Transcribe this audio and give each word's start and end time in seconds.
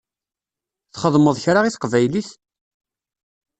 Txedmeḍ 0.93 1.35
kra 1.43 1.61
i 1.65 1.69
teqbaylit? 1.73 2.29